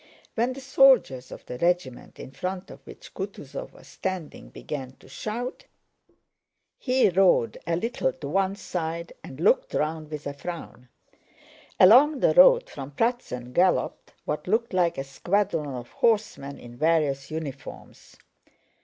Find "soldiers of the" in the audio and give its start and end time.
0.61-1.59